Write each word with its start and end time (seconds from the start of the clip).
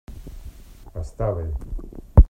Està 1.03 1.31
bé! 1.41 1.45